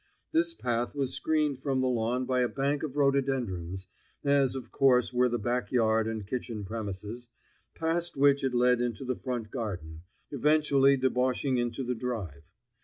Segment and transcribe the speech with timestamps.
[0.31, 3.85] This path was screened from the lawn by a bank of rhododendrons,
[4.23, 7.29] as of course were the back yard and kitchen premises,
[7.75, 10.01] past which it led into the front garden,
[10.31, 12.45] eventually debouching into the drive.